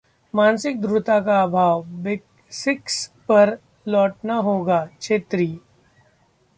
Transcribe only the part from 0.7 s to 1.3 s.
दृढता